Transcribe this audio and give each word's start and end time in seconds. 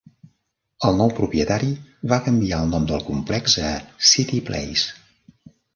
El 0.87 0.95
nou 1.01 1.11
propietari 1.19 1.69
va 2.13 2.19
canviar 2.31 2.63
el 2.67 2.73
nom 2.75 2.91
del 2.93 3.07
complex 3.13 3.61
a 3.69 3.71
City 4.15 4.45
Place. 4.51 5.55